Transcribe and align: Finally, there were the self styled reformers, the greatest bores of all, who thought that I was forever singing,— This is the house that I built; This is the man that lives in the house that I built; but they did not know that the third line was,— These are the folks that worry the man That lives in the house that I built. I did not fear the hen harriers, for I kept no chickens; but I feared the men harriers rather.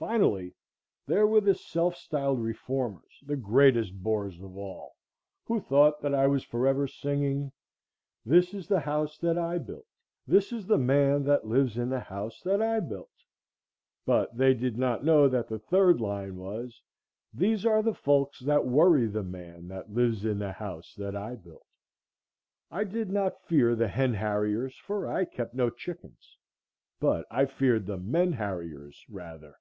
Finally, 0.00 0.54
there 1.06 1.26
were 1.26 1.40
the 1.40 1.56
self 1.56 1.96
styled 1.96 2.38
reformers, 2.40 3.20
the 3.26 3.34
greatest 3.34 3.92
bores 4.00 4.40
of 4.40 4.56
all, 4.56 4.94
who 5.46 5.58
thought 5.58 6.00
that 6.00 6.14
I 6.14 6.28
was 6.28 6.44
forever 6.44 6.86
singing,— 6.86 7.50
This 8.24 8.54
is 8.54 8.68
the 8.68 8.78
house 8.78 9.18
that 9.18 9.36
I 9.36 9.58
built; 9.58 9.88
This 10.24 10.52
is 10.52 10.68
the 10.68 10.78
man 10.78 11.24
that 11.24 11.48
lives 11.48 11.76
in 11.76 11.90
the 11.90 11.98
house 11.98 12.40
that 12.42 12.62
I 12.62 12.78
built; 12.78 13.10
but 14.06 14.36
they 14.36 14.54
did 14.54 14.78
not 14.78 15.02
know 15.04 15.28
that 15.30 15.48
the 15.48 15.58
third 15.58 16.00
line 16.00 16.36
was,— 16.36 16.80
These 17.34 17.66
are 17.66 17.82
the 17.82 17.92
folks 17.92 18.38
that 18.38 18.64
worry 18.64 19.06
the 19.06 19.24
man 19.24 19.66
That 19.66 19.90
lives 19.92 20.24
in 20.24 20.38
the 20.38 20.52
house 20.52 20.94
that 20.94 21.16
I 21.16 21.34
built. 21.34 21.66
I 22.70 22.84
did 22.84 23.10
not 23.10 23.42
fear 23.48 23.74
the 23.74 23.88
hen 23.88 24.14
harriers, 24.14 24.76
for 24.78 25.08
I 25.08 25.24
kept 25.24 25.54
no 25.54 25.70
chickens; 25.70 26.38
but 27.00 27.26
I 27.32 27.46
feared 27.46 27.86
the 27.86 27.98
men 27.98 28.34
harriers 28.34 29.04
rather. 29.08 29.56